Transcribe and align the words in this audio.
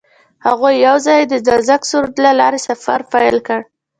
هغوی 0.45 0.73
یوځای 0.87 1.21
د 1.27 1.33
نازک 1.47 1.81
سرود 1.91 2.15
له 2.25 2.31
لارې 2.39 2.59
سفر 2.67 2.99
پیل 3.13 3.37
کړ. 3.47 3.59